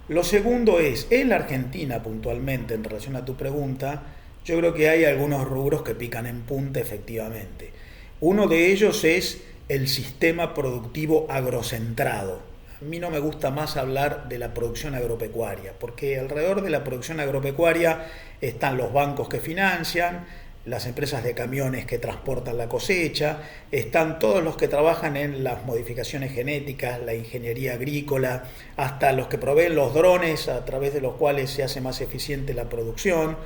Lo 0.09 0.23
segundo 0.23 0.81
es, 0.81 1.07
en 1.11 1.31
la 1.31 1.37
Argentina 1.37 2.03
puntualmente, 2.03 2.75
en 2.75 2.85
relación 2.85 3.17
a 3.17 3.25
tu 3.25 3.37
pregunta, 3.37 4.03
yo 4.45 4.59
creo 4.59 4.75
que 4.75 4.91
hay 4.91 5.05
algunos 5.05 5.49
rubros 5.49 5.83
que 5.83 5.95
pican 5.95 6.27
en 6.27 6.43
punta 6.43 6.79
efectivamente. 6.79 7.73
Uno 8.21 8.47
de 8.47 8.73
ellos 8.73 9.05
es 9.05 9.43
el 9.69 9.89
sistema 9.89 10.55
productivo 10.55 11.27
agrocentrado. 11.29 12.41
A 12.81 12.85
mí 12.85 12.99
no 12.99 13.11
me 13.11 13.19
gusta 13.19 13.51
más 13.51 13.77
hablar 13.77 14.31
de 14.31 14.39
la 14.39 14.55
producción 14.55 14.95
agropecuaria, 14.95 15.75
porque 15.79 16.19
alrededor 16.19 16.63
de 16.63 16.71
la 16.71 16.83
producción 16.83 17.21
agropecuaria 17.21 18.07
están 18.41 18.79
los 18.79 18.91
bancos 18.95 19.29
que 19.29 19.41
financian, 19.41 20.25
las 20.65 20.87
empresas 20.87 21.25
de 21.25 21.35
camiones 21.35 21.85
que 21.85 21.99
transportan 21.99 22.57
la 22.57 22.71
cosecha, 22.71 23.43
están 23.71 24.19
todos 24.19 24.43
los 24.43 24.57
que 24.57 24.69
trabajan 24.69 25.19
en 25.19 25.45
las 25.45 25.67
modificaciones 25.67 26.33
genéticas, 26.33 26.99
la 27.03 27.13
ingeniería 27.13 27.75
agrícola, 27.75 28.45
hasta 28.79 29.13
los 29.13 29.29
que 29.29 29.37
proveen 29.37 29.75
los 29.75 29.93
drones 29.93 30.49
a 30.49 30.65
través 30.65 30.95
de 30.95 31.03
los 31.03 31.17
cuales 31.17 31.51
se 31.51 31.63
hace 31.63 31.83
más 31.83 32.01
eficiente 32.01 32.55
la 32.55 32.71
producción, 32.71 33.37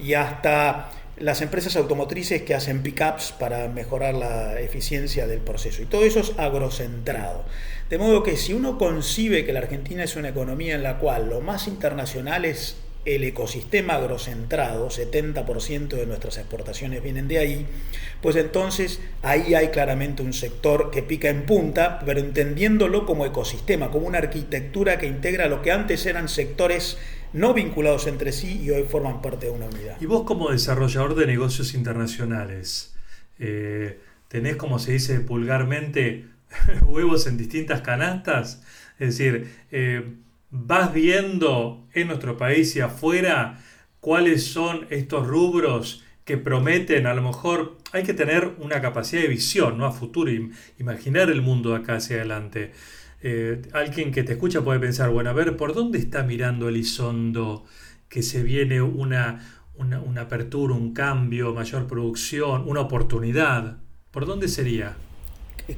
y 0.00 0.14
hasta 0.14 0.90
las 1.18 1.40
empresas 1.40 1.76
automotrices 1.76 2.42
que 2.42 2.54
hacen 2.54 2.82
pickups 2.82 3.32
para 3.32 3.68
mejorar 3.68 4.14
la 4.14 4.60
eficiencia 4.60 5.26
del 5.26 5.40
proceso. 5.40 5.82
Y 5.82 5.86
todo 5.86 6.04
eso 6.04 6.20
es 6.20 6.32
agrocentrado. 6.38 7.44
De 7.88 7.98
modo 7.98 8.22
que 8.22 8.36
si 8.36 8.52
uno 8.52 8.78
concibe 8.78 9.44
que 9.44 9.52
la 9.52 9.60
Argentina 9.60 10.04
es 10.04 10.16
una 10.16 10.28
economía 10.28 10.74
en 10.74 10.82
la 10.82 10.98
cual 10.98 11.28
lo 11.30 11.40
más 11.40 11.68
internacional 11.68 12.44
es 12.44 12.76
el 13.06 13.22
ecosistema 13.22 13.94
agrocentrado, 13.94 14.90
70% 14.90 15.88
de 15.90 16.06
nuestras 16.06 16.38
exportaciones 16.38 17.02
vienen 17.04 17.28
de 17.28 17.38
ahí, 17.38 17.66
pues 18.20 18.34
entonces 18.34 19.00
ahí 19.22 19.54
hay 19.54 19.68
claramente 19.68 20.22
un 20.22 20.32
sector 20.32 20.90
que 20.90 21.04
pica 21.04 21.28
en 21.28 21.46
punta, 21.46 22.00
pero 22.04 22.18
entendiéndolo 22.18 23.06
como 23.06 23.24
ecosistema, 23.24 23.92
como 23.92 24.08
una 24.08 24.18
arquitectura 24.18 24.98
que 24.98 25.06
integra 25.06 25.46
lo 25.46 25.62
que 25.62 25.70
antes 25.70 26.04
eran 26.04 26.28
sectores 26.28 26.98
no 27.32 27.54
vinculados 27.54 28.06
entre 28.06 28.32
sí 28.32 28.60
y 28.62 28.70
hoy 28.70 28.84
forman 28.84 29.22
parte 29.22 29.46
de 29.46 29.52
una 29.52 29.66
unidad. 29.66 29.96
Y 30.00 30.06
vos 30.06 30.24
como 30.24 30.50
desarrollador 30.50 31.14
de 31.14 31.26
negocios 31.26 31.74
internacionales, 31.74 32.94
eh, 33.38 34.00
¿tenés, 34.28 34.56
como 34.56 34.78
se 34.78 34.92
dice 34.92 35.18
vulgarmente, 35.18 36.26
huevos 36.86 37.26
en 37.26 37.36
distintas 37.36 37.82
canastas? 37.82 38.62
Es 38.98 39.18
decir, 39.18 39.50
eh, 39.70 40.14
vas 40.50 40.92
viendo 40.92 41.86
en 41.92 42.08
nuestro 42.08 42.36
país 42.36 42.74
y 42.76 42.80
afuera 42.80 43.60
cuáles 44.00 44.46
son 44.46 44.86
estos 44.90 45.26
rubros 45.26 46.04
que 46.24 46.36
prometen, 46.36 47.06
a 47.06 47.14
lo 47.14 47.22
mejor 47.22 47.78
hay 47.92 48.02
que 48.02 48.12
tener 48.12 48.54
una 48.58 48.80
capacidad 48.80 49.22
de 49.22 49.28
visión, 49.28 49.78
¿no? 49.78 49.86
A 49.86 49.92
futuro, 49.92 50.30
imaginar 50.76 51.30
el 51.30 51.40
mundo 51.40 51.70
de 51.70 51.76
acá 51.76 51.96
hacia 51.96 52.16
adelante. 52.16 52.72
Eh, 53.22 53.62
alguien 53.72 54.12
que 54.12 54.22
te 54.22 54.32
escucha 54.32 54.62
puede 54.62 54.78
pensar, 54.78 55.10
bueno, 55.10 55.30
a 55.30 55.32
ver, 55.32 55.56
¿por 55.56 55.74
dónde 55.74 55.98
está 55.98 56.22
mirando 56.22 56.68
Elizondo 56.68 57.64
que 58.08 58.22
se 58.22 58.42
viene 58.42 58.82
una, 58.82 59.64
una, 59.74 60.20
apertura, 60.20 60.74
un 60.74 60.92
cambio, 60.92 61.54
mayor 61.54 61.86
producción, 61.86 62.68
una 62.68 62.80
oportunidad? 62.80 63.78
¿Por 64.10 64.26
dónde 64.26 64.48
sería? 64.48 64.96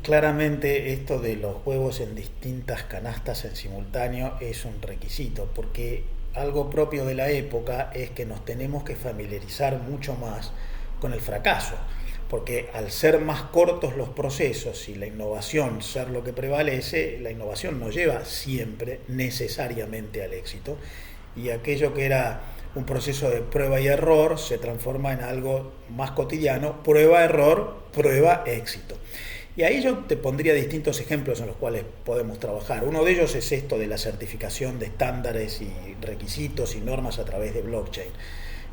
Claramente 0.03 0.93
esto 0.93 1.19
de 1.19 1.37
los 1.37 1.57
juegos 1.57 2.01
en 2.01 2.15
distintas 2.15 2.83
canastas 2.83 3.45
en 3.45 3.57
simultáneo 3.57 4.35
es 4.41 4.65
un 4.65 4.83
requisito, 4.83 5.51
porque 5.55 6.05
algo 6.35 6.69
propio 6.69 7.07
de 7.07 7.15
la 7.15 7.31
época 7.31 7.91
es 7.95 8.11
que 8.11 8.27
nos 8.27 8.45
tenemos 8.45 8.85
que 8.85 8.97
familiarizar 8.97 9.81
mucho 9.81 10.15
más 10.17 10.53
con 11.01 11.13
el 11.13 11.21
fracaso 11.21 11.77
porque 12.29 12.69
al 12.75 12.91
ser 12.91 13.21
más 13.21 13.43
cortos 13.43 13.97
los 13.97 14.11
procesos 14.11 14.89
y 14.89 14.95
la 14.95 15.07
innovación 15.07 15.83
ser 15.83 16.11
lo 16.11 16.23
que 16.23 16.33
prevalece, 16.33 17.19
la 17.21 17.31
innovación 17.31 17.81
nos 17.81 17.95
lleva 17.95 18.25
siempre 18.25 19.01
necesariamente 19.09 20.23
al 20.23 20.35
éxito 20.35 20.77
y 21.37 21.51
aquello 21.51 21.95
que 21.95 22.05
era 22.05 22.43
un 22.75 22.85
proceso 22.85 23.31
de 23.31 23.41
prueba 23.41 23.81
y 23.81 23.87
error 23.87 24.39
se 24.39 24.59
transforma 24.59 25.13
en 25.13 25.21
algo 25.21 25.73
más 25.89 26.11
cotidiano, 26.13 26.83
prueba, 26.83 27.25
error, 27.25 27.85
prueba, 27.93 28.45
éxito. 28.47 28.97
Y 29.57 29.65
ahí 29.65 29.83
yo 29.83 29.99
te 30.05 30.17
pondría 30.17 30.55
distintos 30.55 31.01
ejemplos 31.01 31.41
en 31.41 31.49
los 31.49 31.57
cuales 31.57 31.83
podemos 32.05 32.39
trabajar. 32.39 32.85
Uno 32.85 33.05
de 33.05 33.13
ellos 33.13 33.35
es 33.35 33.51
esto 33.51 33.77
de 33.77 33.89
la 33.89 33.99
certificación 33.99 34.79
de 34.79 34.87
estándares 34.87 35.61
y 35.61 35.97
requisitos 36.01 36.77
y 36.77 36.81
normas 36.81 37.19
a 37.19 37.25
través 37.25 37.55
de 37.55 37.63
blockchain. 37.63 38.11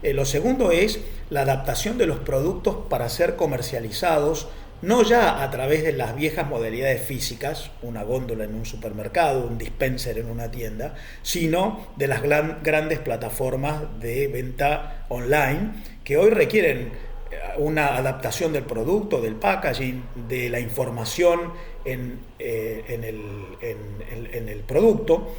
Eh, 0.06 0.14
lo 0.14 0.24
segundo 0.24 0.70
es 0.70 1.00
la 1.32 1.42
adaptación 1.42 1.98
de 1.98 2.06
los 2.06 2.20
productos 2.20 2.76
para 2.92 3.10
ser 3.10 3.36
comercializados, 3.36 4.48
no 4.84 5.02
ya 5.02 5.42
a 5.42 5.50
través 5.50 5.84
de 5.84 5.94
las 5.94 6.16
viejas 6.16 6.48
modalidades 6.48 7.02
físicas, 7.02 7.72
una 7.82 8.04
góndola 8.04 8.44
en 8.44 8.54
un 8.54 8.68
supermercado, 8.68 9.48
un 9.48 9.58
dispenser 9.58 10.20
en 10.20 10.30
una 10.30 10.52
tienda, 10.52 10.94
sino 11.24 11.88
de 11.96 12.06
las 12.06 12.22
grandes 12.22 13.00
plataformas 13.00 14.00
de 14.00 14.28
venta 14.28 15.08
online 15.10 15.72
que 16.04 16.18
hoy 16.18 16.30
requieren 16.30 16.92
eh, 17.32 17.38
una 17.58 17.98
adaptación 17.98 18.54
del 18.54 18.66
producto, 18.66 19.20
del 19.20 19.34
packaging, 19.34 20.04
de 20.28 20.50
la 20.52 20.60
información 20.60 21.52
en, 21.84 22.20
eh, 22.38 22.84
en 22.90 24.50
el 24.50 24.60
producto, 24.68 25.34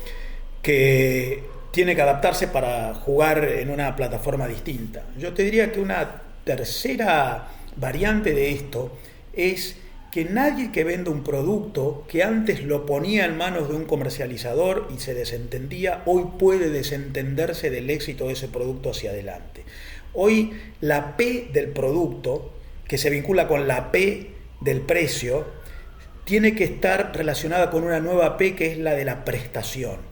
que 0.61 1.56
tiene 1.77 1.95
que 1.95 2.01
adaptarse 2.01 2.49
para 2.49 2.95
jugar 2.95 3.45
en 3.45 3.69
una 3.69 3.95
plataforma 3.97 4.49
distinta. 4.49 5.03
Yo 5.19 5.35
te 5.35 5.43
diría 5.43 5.73
que 5.73 5.81
una 5.81 6.23
tercera 6.43 7.49
variante 7.77 8.33
de 8.33 8.51
esto 8.51 8.97
es 9.35 9.77
que 10.11 10.25
nadie 10.25 10.73
que 10.73 10.85
venda 10.85 11.11
un 11.11 11.23
producto 11.23 12.07
que 12.09 12.23
antes 12.23 12.65
lo 12.65 12.87
ponía 12.87 13.27
en 13.27 13.37
manos 13.37 13.69
de 13.69 13.77
un 13.77 13.85
comercializador 13.85 14.89
y 14.97 15.01
se 15.01 15.13
desentendía, 15.13 16.03
hoy 16.07 16.25
puede 16.39 16.71
desentenderse 16.71 17.69
del 17.69 17.91
éxito 17.91 18.29
de 18.29 18.33
ese 18.33 18.49
producto 18.49 18.93
hacia 18.93 19.11
adelante. 19.11 19.65
Hoy 20.15 20.53
la 20.81 21.19
P 21.19 21.51
del 21.53 21.69
producto, 21.69 22.55
que 22.89 22.97
se 22.97 23.11
vincula 23.11 23.49
con 23.49 23.69
la 23.69 23.93
P 23.93 24.31
del 24.63 24.81
precio, 24.81 25.45
tiene 26.25 26.55
que 26.55 26.65
estar 26.65 27.15
relacionada 27.15 27.69
con 27.69 27.85
una 27.85 28.01
nueva 28.01 28.39
P 28.39 28.55
que 28.55 28.73
es 28.73 28.79
la 28.79 28.95
de 28.95 29.05
la 29.05 29.27
prestación. 29.27 30.06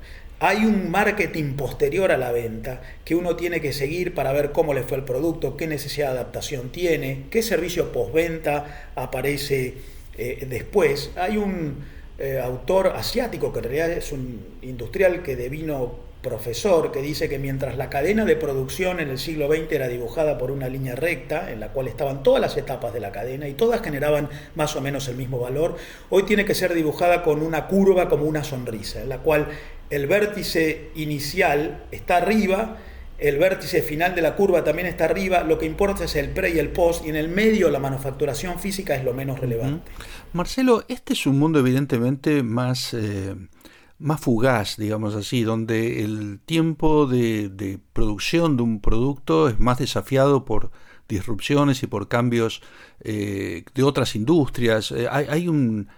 Hay 0.46 0.66
un 0.66 0.90
marketing 0.90 1.54
posterior 1.54 2.12
a 2.12 2.18
la 2.18 2.30
venta 2.30 2.82
que 3.02 3.14
uno 3.14 3.34
tiene 3.34 3.62
que 3.62 3.72
seguir 3.72 4.12
para 4.12 4.30
ver 4.30 4.52
cómo 4.52 4.74
le 4.74 4.82
fue 4.82 4.98
el 4.98 5.04
producto, 5.04 5.56
qué 5.56 5.66
necesidad 5.66 6.08
de 6.08 6.18
adaptación 6.18 6.68
tiene, 6.68 7.24
qué 7.30 7.42
servicio 7.42 7.92
postventa 7.92 8.90
aparece 8.94 9.78
eh, 10.18 10.44
después. 10.46 11.12
Hay 11.16 11.38
un 11.38 11.86
eh, 12.18 12.42
autor 12.44 12.88
asiático 12.88 13.54
que 13.54 13.60
en 13.60 13.64
realidad 13.64 13.90
es 13.92 14.12
un 14.12 14.58
industrial 14.60 15.22
que 15.22 15.34
devino 15.34 15.94
profesor 16.24 16.90
que 16.90 17.00
dice 17.00 17.28
que 17.28 17.38
mientras 17.38 17.76
la 17.76 17.88
cadena 17.88 18.24
de 18.24 18.34
producción 18.34 18.98
en 18.98 19.10
el 19.10 19.18
siglo 19.20 19.46
XX 19.46 19.70
era 19.70 19.86
dibujada 19.86 20.36
por 20.38 20.50
una 20.50 20.68
línea 20.68 20.96
recta 20.96 21.52
en 21.52 21.60
la 21.60 21.68
cual 21.68 21.86
estaban 21.86 22.24
todas 22.24 22.40
las 22.40 22.56
etapas 22.56 22.92
de 22.92 22.98
la 22.98 23.12
cadena 23.12 23.46
y 23.46 23.54
todas 23.54 23.80
generaban 23.80 24.28
más 24.56 24.74
o 24.74 24.80
menos 24.80 25.06
el 25.06 25.14
mismo 25.14 25.38
valor, 25.38 25.76
hoy 26.10 26.24
tiene 26.24 26.44
que 26.44 26.56
ser 26.56 26.74
dibujada 26.74 27.22
con 27.22 27.42
una 27.42 27.68
curva 27.68 28.08
como 28.08 28.24
una 28.24 28.42
sonrisa, 28.42 29.02
en 29.02 29.10
la 29.10 29.18
cual 29.18 29.46
el 29.90 30.08
vértice 30.08 30.90
inicial 30.96 31.84
está 31.92 32.16
arriba, 32.16 32.78
el 33.18 33.38
vértice 33.38 33.82
final 33.82 34.14
de 34.14 34.22
la 34.22 34.34
curva 34.34 34.64
también 34.64 34.88
está 34.88 35.04
arriba, 35.04 35.44
lo 35.44 35.58
que 35.58 35.66
importa 35.66 36.04
es 36.04 36.16
el 36.16 36.30
pre 36.30 36.50
y 36.50 36.58
el 36.58 36.70
post, 36.70 37.06
y 37.06 37.10
en 37.10 37.16
el 37.16 37.28
medio 37.28 37.70
la 37.70 37.78
manufacturación 37.78 38.58
física 38.58 38.96
es 38.96 39.04
lo 39.04 39.14
menos 39.14 39.38
relevante. 39.38 39.90
Marcelo, 40.32 40.84
este 40.88 41.12
es 41.12 41.26
un 41.26 41.38
mundo 41.38 41.60
evidentemente 41.60 42.42
más, 42.42 42.92
eh, 42.92 43.36
más 43.98 44.20
fugaz, 44.20 44.76
digamos 44.76 45.14
así, 45.14 45.44
donde 45.44 46.04
el 46.04 46.40
tiempo 46.44 47.06
de, 47.06 47.78
producción 47.92 48.56
de 48.56 48.62
un 48.62 48.80
producto 48.80 49.48
es 49.48 49.60
más 49.60 49.78
desafiado 49.78 50.44
por 50.44 50.70
disrupciones 51.08 51.82
y 51.82 51.86
por 51.86 52.08
cambios 52.08 52.62
eh, 53.00 53.64
de 53.74 53.82
otras 53.82 54.16
industrias. 54.16 54.90
Eh, 54.92 55.08
hay, 55.10 55.46
un 55.48 55.88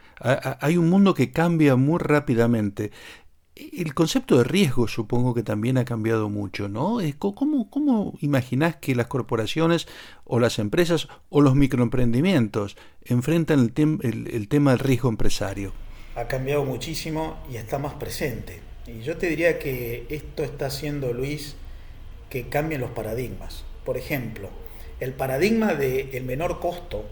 mundo 0.91 1.15
que 1.15 1.31
cambia 1.33 1.77
muy 1.77 1.99
rápidamente. 1.99 2.91
El 3.55 3.95
concepto 3.95 4.37
de 4.37 4.45
riesgo 4.45 4.87
supongo 4.87 5.33
que 5.33 5.43
también 5.43 5.79
ha 5.79 5.87
cambiado 5.87 6.29
mucho, 6.29 6.69
¿no? 6.69 6.99
¿Cómo, 7.19 7.71
cómo 7.71 8.13
imaginás 8.21 8.77
que 8.77 8.95
las 8.95 9.07
corporaciones 9.07 9.89
o 10.25 10.39
las 10.41 10.59
empresas 10.59 11.09
o 11.31 11.41
los 11.41 11.55
microemprendimientos 11.55 12.77
enfrentan 13.03 13.61
el 13.61 14.49
tema 14.49 14.71
del 14.73 14.79
riesgo 14.79 15.09
empresario? 15.09 15.86
Ha 16.17 16.27
cambiado 16.27 16.65
muchísimo 16.65 17.37
y 17.51 17.57
está 17.57 17.79
más 17.79 17.95
presente. 17.95 18.61
Y 18.87 19.03
yo 19.03 19.17
te 19.17 19.29
diría 19.29 19.59
que 19.59 20.07
esto 20.09 20.43
está 20.43 20.67
haciendo, 20.67 21.13
Luis, 21.13 21.55
que 22.31 22.49
cambien 22.49 22.81
los 22.81 22.91
paradigmas. 22.91 23.65
Por 23.85 23.97
ejemplo, 23.97 24.49
el 24.99 25.13
paradigma 25.13 25.75
del 25.75 26.25
menor 26.25 26.59
costo 26.59 27.05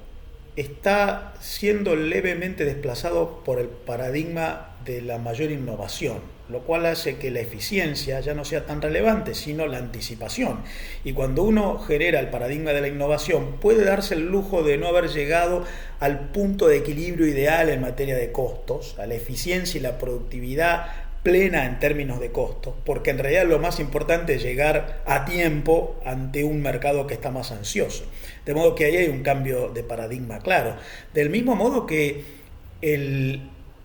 está 0.56 1.34
siendo 1.40 1.96
levemente 1.96 2.64
desplazado 2.64 3.42
por 3.44 3.58
el 3.58 3.68
paradigma 3.68 4.76
de 4.84 5.02
la 5.02 5.18
mayor 5.18 5.50
innovación, 5.50 6.18
lo 6.48 6.60
cual 6.60 6.86
hace 6.86 7.16
que 7.16 7.30
la 7.30 7.40
eficiencia 7.40 8.20
ya 8.20 8.34
no 8.34 8.44
sea 8.44 8.66
tan 8.66 8.82
relevante, 8.82 9.34
sino 9.34 9.66
la 9.66 9.78
anticipación. 9.78 10.60
Y 11.02 11.12
cuando 11.12 11.42
uno 11.42 11.78
genera 11.78 12.20
el 12.20 12.28
paradigma 12.28 12.72
de 12.72 12.82
la 12.82 12.88
innovación, 12.88 13.56
puede 13.60 13.84
darse 13.84 14.14
el 14.14 14.26
lujo 14.26 14.62
de 14.62 14.78
no 14.78 14.86
haber 14.86 15.08
llegado 15.08 15.64
al 16.00 16.28
punto 16.28 16.68
de 16.68 16.76
equilibrio 16.76 17.26
ideal 17.26 17.68
en 17.70 17.80
materia 17.80 18.16
de 18.16 18.30
costos, 18.30 18.96
a 18.98 19.06
la 19.06 19.14
eficiencia 19.14 19.78
y 19.78 19.82
la 19.82 19.98
productividad 19.98 20.86
plena 21.24 21.64
en 21.64 21.78
términos 21.80 22.20
de 22.20 22.30
costo, 22.30 22.76
porque 22.84 23.10
en 23.10 23.18
realidad 23.18 23.46
lo 23.46 23.58
más 23.58 23.80
importante 23.80 24.34
es 24.34 24.42
llegar 24.42 25.02
a 25.06 25.24
tiempo 25.24 25.98
ante 26.04 26.44
un 26.44 26.60
mercado 26.60 27.06
que 27.06 27.14
está 27.14 27.30
más 27.30 27.50
ansioso. 27.50 28.04
De 28.44 28.54
modo 28.54 28.74
que 28.74 28.84
ahí 28.84 28.96
hay 28.96 29.08
un 29.08 29.22
cambio 29.22 29.68
de 29.68 29.82
paradigma 29.82 30.38
claro. 30.40 30.76
Del 31.12 31.30
mismo 31.30 31.56
modo 31.56 31.86
que 31.86 32.24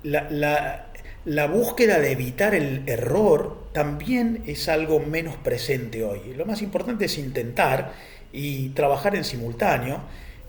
la, 0.03 0.87
la, 1.25 1.47
búsqueda 1.47 1.99
de 1.99 2.11
evitar 2.11 2.53
el 2.53 2.83
error 2.87 3.69
también 3.71 4.43
es 4.47 4.67
algo 4.67 4.99
menos 4.99 5.35
presente 5.37 6.03
hoy. 6.03 6.33
Lo 6.35 6.45
más 6.45 6.61
importante 6.61 7.05
es 7.05 7.17
intentar 7.17 7.93
y 8.33 8.69
trabajar 8.69 9.15
en 9.15 9.23
simultáneo. 9.23 10.01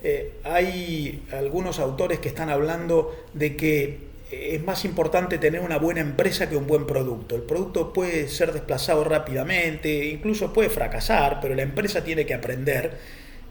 Eh, 0.03 0.33
hay 0.45 1.23
algunos 1.33 1.79
autores 1.79 2.19
que 2.19 2.29
están 2.29 2.49
hablando 2.49 3.15
de 3.35 3.57
que 3.57 4.11
es 4.31 4.63
más 4.63 4.85
importante 4.85 5.39
tener 5.39 5.61
una 5.61 5.79
buena 5.79 6.01
empresa 6.01 6.49
que 6.49 6.57
un 6.57 6.67
buen 6.67 6.87
producto. 6.87 7.35
El 7.35 7.43
producto 7.43 7.93
puede 7.93 8.29
ser 8.29 8.53
desplazado 8.53 9.05
rápidamente, 9.05 10.07
incluso 10.07 10.53
puede 10.53 10.71
fracasar, 10.71 11.41
pero 11.41 11.55
la 11.55 11.63
empresa 11.63 12.05
tiene 12.05 12.27
que 12.27 12.35
aprender. 12.35 12.97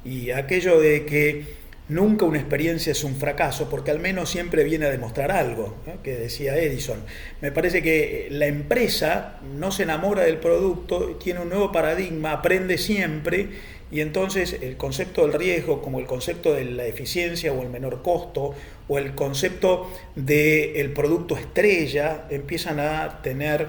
Y 0.06 0.32
aquello 0.32 0.80
de 0.80 1.06
que 1.06 1.60
nunca 1.90 2.26
una 2.26 2.40
experiencia 2.40 2.92
es 2.92 3.04
un 3.04 3.16
fracaso, 3.16 3.70
porque 3.70 3.92
al 3.92 4.00
menos 4.00 4.30
siempre 4.30 4.64
viene 4.64 4.86
a 4.86 4.90
demostrar 4.90 5.32
algo, 5.32 5.76
¿eh? 5.88 5.96
que 6.04 6.16
decía 6.16 6.58
Edison. 6.58 7.00
Me 7.42 7.52
parece 7.52 7.82
que 7.82 8.28
la 8.32 8.46
empresa 8.46 9.40
no 9.56 9.72
se 9.72 9.84
enamora 9.84 10.24
del 10.24 10.38
producto, 10.38 11.18
tiene 11.22 11.42
un 11.42 11.50
nuevo 11.50 11.72
paradigma, 11.72 12.32
aprende 12.32 12.78
siempre 12.78 13.50
y 13.92 14.02
entonces 14.02 14.58
el 14.62 14.78
concepto 14.78 15.24
del 15.24 15.34
riesgo, 15.34 15.82
como 15.82 16.00
el 16.00 16.06
concepto 16.06 16.54
de 16.54 16.66
la 16.66 16.86
eficiencia 16.86 17.52
o 17.52 17.62
el 17.64 17.70
menor 17.70 18.04
costo, 18.04 18.54
o 18.88 18.98
el 19.00 19.16
concepto 19.16 19.90
del 20.16 20.92
producto 20.92 21.36
estrella, 21.36 22.26
empiezan 22.30 22.80
a 22.80 23.22
tener 23.24 23.68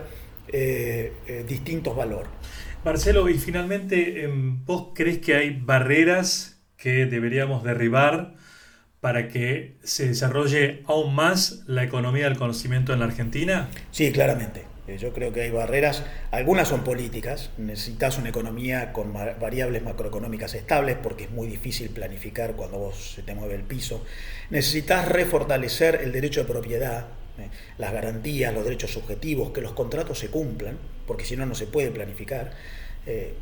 eh, 0.48 1.12
eh, 1.26 1.44
distintos 1.48 1.96
valores. 1.96 2.30
Marcelo, 2.84 3.28
y 3.28 3.34
finalmente, 3.34 4.24
em, 4.24 4.64
¿vos 4.64 4.92
crees 4.94 5.18
que 5.18 5.34
hay 5.34 5.50
barreras 5.50 6.62
que 6.78 7.04
deberíamos 7.04 7.62
derribar 7.62 8.36
para 9.00 9.28
que 9.28 9.76
se 9.82 10.08
desarrolle 10.08 10.82
aún 10.86 11.14
más 11.14 11.62
la 11.66 11.84
economía 11.84 12.24
del 12.24 12.38
conocimiento 12.38 12.94
en 12.94 13.00
la 13.00 13.04
Argentina? 13.04 13.68
Sí, 13.90 14.10
claramente. 14.12 14.64
Eh, 14.88 14.96
yo 14.96 15.12
creo 15.12 15.30
que 15.30 15.42
hay 15.42 15.50
barreras, 15.50 16.02
algunas 16.30 16.68
son 16.68 16.82
políticas, 16.82 17.50
necesitas 17.58 18.16
una 18.16 18.30
economía 18.30 18.94
con 18.94 19.12
variables 19.12 19.82
macroeconómicas 19.82 20.54
estables 20.54 20.96
porque 21.02 21.24
es 21.24 21.30
muy 21.30 21.48
difícil 21.48 21.90
planificar 21.90 22.54
cuando 22.54 22.78
vos 22.78 23.12
se 23.14 23.22
te 23.22 23.34
mueve 23.34 23.56
el 23.56 23.62
piso, 23.62 24.04
necesitas 24.48 25.06
refortalecer 25.06 26.00
el 26.02 26.12
derecho 26.12 26.40
de 26.40 26.46
propiedad, 26.46 27.06
eh, 27.38 27.48
las 27.78 27.92
garantías, 27.92 28.52
los 28.54 28.64
derechos 28.64 28.90
subjetivos, 28.92 29.50
que 29.50 29.60
los 29.60 29.72
contratos 29.72 30.18
se 30.18 30.28
cumplan, 30.28 30.78
porque 31.06 31.24
si 31.24 31.36
no, 31.36 31.46
no 31.46 31.54
se 31.54 31.66
puede 31.66 31.90
planificar. 31.90 32.52
Eh, 33.06 33.34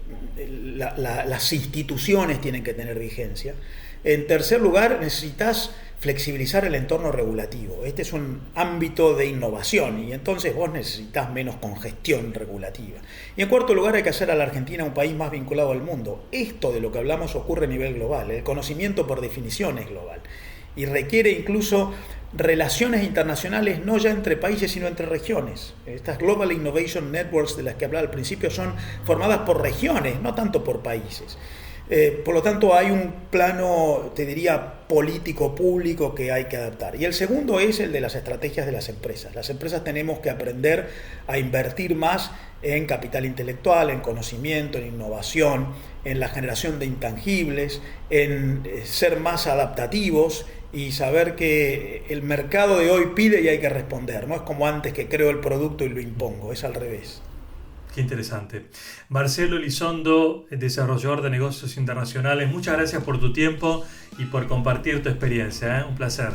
las 0.97 1.53
instituciones 1.53 2.41
tienen 2.41 2.63
que 2.63 2.75
tener 2.75 2.99
vigencia. 2.99 3.55
En 4.05 4.27
tercer 4.27 4.61
lugar, 4.61 4.99
necesitas 5.01 5.73
flexibilizar 5.99 6.65
el 6.65 6.77
entorno 6.77 7.11
regulativo. 7.11 7.85
Este 7.85 8.03
es 8.03 8.13
un 8.13 8.41
ámbito 8.55 9.15
de 9.15 9.27
innovación 9.27 10.05
y 10.05 10.13
entonces 10.13 10.55
vos 10.55 10.73
necesitas 10.73 11.31
menos 11.33 11.57
congestión 11.57 12.33
regulativa. 12.33 13.01
Y 13.37 13.43
en 13.43 13.49
cuarto 13.49 13.75
lugar 13.75 13.97
hay 13.97 14.05
que 14.05 14.11
hacer 14.11 14.31
a 14.31 14.37
la 14.37 14.45
Argentina 14.45 14.85
un 14.85 14.95
país 14.95 15.15
más 15.15 15.33
vinculado 15.33 15.73
al 15.73 15.83
mundo. 15.83 16.29
Esto 16.31 16.73
de 16.73 16.81
lo 16.81 16.93
que 16.93 16.99
hablamos 16.99 17.35
ocurre 17.35 17.67
a 17.67 17.69
nivel 17.69 17.95
global. 17.95 18.31
El 18.31 18.45
conocimiento 18.45 19.09
por 19.09 19.21
definición 19.21 19.79
es 19.79 19.89
global 19.89 20.21
y 20.77 20.87
requiere 20.87 21.33
incluso 21.33 21.93
relaciones 22.33 23.05
internacionales 23.05 23.85
no 23.85 23.97
ya 23.97 24.11
entre 24.11 24.37
países 24.37 24.71
sino 24.73 24.87
entre 24.87 25.07
regiones. 25.07 25.75
Estas 25.87 26.19
Global 26.19 26.53
Innovation 26.53 27.11
Networks 27.11 27.57
de 27.57 27.63
las 27.63 27.75
que 27.77 27.87
hablaba 27.87 28.05
al 28.05 28.11
principio 28.11 28.51
son 28.51 28.75
formadas 29.05 29.41
por 29.41 29.63
regiones, 29.63 30.21
no 30.21 30.35
tanto 30.35 30.63
por 30.65 30.83
países. 30.83 31.39
Eh, 31.91 32.21
por 32.23 32.35
lo 32.35 32.43
tanto, 32.43 32.75
hay 32.75 32.91
un 32.91 33.15
plano, 33.31 34.13
te 34.15 34.27
diría, 34.27 34.87
político 34.89 35.55
público 35.55 36.15
que 36.15 36.31
hay 36.31 36.45
que 36.45 36.59
adaptar. 36.59 36.97
Y 36.97 37.07
el 37.07 37.15
segundo 37.15 37.61
es 37.61 37.81
el 37.81 37.93
de 37.93 38.01
las 38.01 38.15
estrategias 38.15 38.67
de 38.67 38.73
las 38.73 38.91
empresas. 38.91 39.35
Las 39.35 39.49
empresas 39.49 39.85
tenemos 39.85 40.19
que 40.19 40.29
aprender 40.29 40.91
a 41.27 41.39
invertir 41.39 41.95
más 41.95 42.31
en 42.61 42.87
capital 42.87 43.25
intelectual, 43.25 43.89
en 43.89 44.01
conocimiento, 44.01 44.77
en 44.77 44.89
innovación, 44.89 45.69
en 46.05 46.21
la 46.21 46.29
generación 46.29 46.79
de 46.79 46.87
intangibles, 46.87 47.81
en 48.11 48.63
eh, 48.67 48.83
ser 48.85 49.19
más 49.21 49.47
adaptativos 49.47 50.45
y 50.73 50.93
saber 50.93 51.35
que 51.35 52.05
el 52.09 52.23
mercado 52.23 52.79
de 52.79 52.91
hoy 52.91 53.13
pide 53.15 53.41
y 53.41 53.49
hay 53.49 53.61
que 53.61 53.69
responder. 53.69 54.29
No 54.29 54.35
es 54.35 54.43
como 54.43 54.67
antes 54.67 54.93
que 54.93 55.09
creo 55.09 55.31
el 55.31 55.41
producto 55.41 55.85
y 55.85 55.89
lo 55.89 56.01
impongo, 56.01 56.53
es 56.53 56.65
al 56.65 56.75
revés. 56.75 57.23
Qué 57.95 58.03
interesante. 58.03 58.67
Marcelo 59.09 59.57
Elizondo, 59.57 60.47
desarrollador 60.51 61.23
de 61.23 61.31
negocios 61.31 61.77
internacionales, 61.77 62.51
muchas 62.51 62.77
gracias 62.77 63.03
por 63.03 63.19
tu 63.19 63.33
tiempo 63.33 63.85
y 64.19 64.27
por 64.27 64.47
compartir 64.47 65.03
tu 65.03 65.09
experiencia. 65.09 65.81
¿eh? 65.81 65.85
Un 65.85 65.97
placer. 65.97 66.33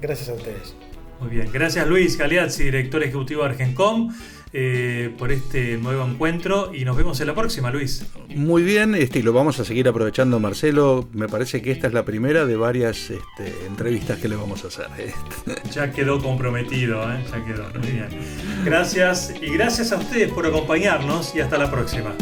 Gracias 0.00 0.28
a 0.28 0.34
ustedes. 0.34 0.74
Muy 1.20 1.30
bien. 1.30 1.48
Gracias 1.52 1.86
Luis 1.86 2.16
Galeazzi, 2.16 2.64
director 2.64 3.02
ejecutivo 3.02 3.42
de 3.42 3.50
Argencom. 3.50 4.12
Eh, 4.58 5.12
por 5.18 5.32
este 5.32 5.76
nuevo 5.76 6.06
encuentro 6.06 6.72
y 6.72 6.84
nos 6.84 6.96
vemos 6.96 7.20
en 7.20 7.26
la 7.26 7.34
próxima, 7.34 7.70
Luis. 7.70 8.06
Muy 8.28 8.62
bien, 8.62 8.94
este, 8.94 9.18
y 9.18 9.22
lo 9.22 9.34
vamos 9.34 9.60
a 9.60 9.66
seguir 9.66 9.86
aprovechando, 9.86 10.40
Marcelo. 10.40 11.08
Me 11.12 11.28
parece 11.28 11.60
que 11.60 11.72
esta 11.72 11.88
es 11.88 11.92
la 11.92 12.04
primera 12.04 12.46
de 12.46 12.56
varias 12.56 13.10
este, 13.10 13.52
entrevistas 13.66 14.18
que 14.18 14.28
le 14.28 14.36
vamos 14.36 14.64
a 14.64 14.68
hacer. 14.68 14.86
Ya 15.72 15.90
quedó 15.90 16.22
comprometido, 16.22 17.02
¿eh? 17.12 17.22
ya 17.30 17.44
quedó. 17.44 17.68
Muy 17.78 17.90
bien. 17.90 18.08
Gracias 18.64 19.34
y 19.42 19.50
gracias 19.50 19.92
a 19.92 19.96
ustedes 19.96 20.32
por 20.32 20.46
acompañarnos 20.46 21.34
y 21.34 21.40
hasta 21.40 21.58
la 21.58 21.70
próxima. 21.70 22.14